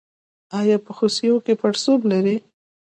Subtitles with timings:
[0.59, 2.37] ایا په خصیو کې پړسوب لرئ؟